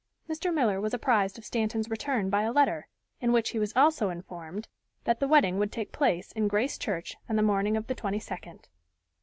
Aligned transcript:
Mr. 0.27 0.51
Miller 0.51 0.81
was 0.81 0.95
apprised 0.95 1.37
of 1.37 1.45
Stanton's 1.45 1.87
return 1.87 2.31
by 2.31 2.41
a 2.41 2.51
letter, 2.51 2.87
in 3.19 3.31
which 3.31 3.51
he 3.51 3.59
was 3.59 3.71
also 3.75 4.09
informed 4.09 4.67
that 5.03 5.19
the 5.19 5.27
wedding 5.27 5.59
would 5.59 5.71
take 5.71 5.91
place 5.91 6.31
in 6.31 6.47
Grace 6.47 6.79
Church 6.79 7.17
on 7.29 7.35
the 7.35 7.43
morning 7.43 7.77
of 7.77 7.85
the 7.85 7.93
22d. 7.93 8.63